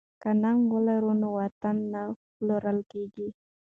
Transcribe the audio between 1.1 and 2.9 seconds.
نو وطن نه پلورل